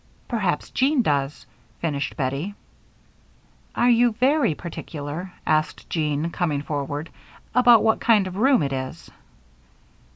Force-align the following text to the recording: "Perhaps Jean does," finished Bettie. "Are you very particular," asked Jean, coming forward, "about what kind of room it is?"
"Perhaps 0.27 0.71
Jean 0.71 1.03
does," 1.03 1.45
finished 1.79 2.17
Bettie. 2.17 2.55
"Are 3.75 3.87
you 3.91 4.13
very 4.13 4.55
particular," 4.55 5.31
asked 5.45 5.87
Jean, 5.91 6.31
coming 6.31 6.63
forward, 6.63 7.11
"about 7.53 7.83
what 7.83 7.99
kind 8.01 8.25
of 8.25 8.35
room 8.35 8.63
it 8.63 8.73
is?" 8.73 9.11